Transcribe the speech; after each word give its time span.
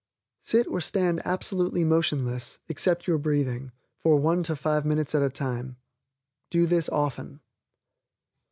Sit 0.39 0.65
or 0.65 0.81
stand 0.81 1.21
absolutely 1.25 1.83
motionless, 1.83 2.57
except 2.67 3.05
your 3.07 3.19
breathing, 3.19 3.71
for 3.99 4.15
one 4.15 4.41
to 4.41 4.55
five 4.55 4.83
minutes 4.83 5.13
at 5.13 5.21
a 5.21 5.29
time. 5.29 5.77
Do 6.49 6.65
this 6.65 6.89
often. 6.89 7.39